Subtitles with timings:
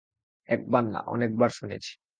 [0.49, 1.91] একবার না, অনেক বার শুনেছি।